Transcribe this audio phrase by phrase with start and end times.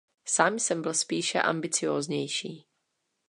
[0.25, 2.67] Sám jsem byl spíše ambicióznější.